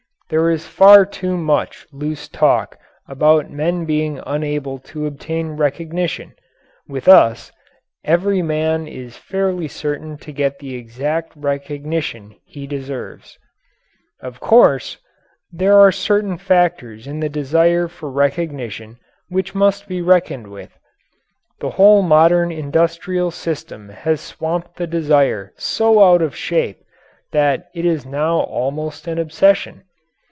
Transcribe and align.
There 0.29 0.49
is 0.49 0.65
far 0.65 1.05
too 1.05 1.35
much 1.35 1.85
loose 1.91 2.29
talk 2.29 2.77
about 3.05 3.51
men 3.51 3.83
being 3.83 4.21
unable 4.25 4.79
to 4.79 5.05
obtain 5.05 5.57
recognition. 5.57 6.35
With 6.87 7.09
us 7.09 7.51
every 8.05 8.41
man 8.41 8.87
is 8.87 9.17
fairly 9.17 9.67
certain 9.67 10.17
to 10.19 10.31
get 10.31 10.59
the 10.59 10.73
exact 10.73 11.33
recognition 11.35 12.33
he 12.45 12.65
deserves. 12.65 13.37
Of 14.21 14.39
course, 14.39 14.99
there 15.51 15.77
are 15.77 15.91
certain 15.91 16.37
factors 16.37 17.07
in 17.07 17.19
the 17.19 17.27
desire 17.27 17.89
for 17.89 18.09
recognition 18.09 18.99
which 19.27 19.53
must 19.53 19.85
be 19.85 20.01
reckoned 20.01 20.47
with. 20.47 20.79
The 21.59 21.71
whole 21.71 22.03
modern 22.03 22.53
industrial 22.53 23.31
system 23.31 23.89
has 23.89 24.39
warped 24.39 24.77
the 24.77 24.87
desire 24.87 25.51
so 25.57 26.01
out 26.01 26.21
of 26.21 26.37
shape 26.37 26.79
that 27.33 27.65
it 27.75 27.83
is 27.83 28.05
now 28.05 28.39
almost 28.43 29.07
an 29.07 29.19
obsession. 29.19 29.83